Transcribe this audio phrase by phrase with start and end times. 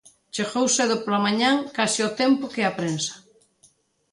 [0.35, 3.15] Chegou cedo pola mañá case ao tempo que a prensa.